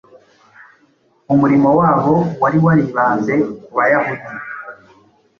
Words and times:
Umurimo 1.33 1.69
wabo 1.79 2.15
wari 2.41 2.57
waribanze 2.65 3.33
ku 3.63 3.69
Bayahudi, 3.77 4.31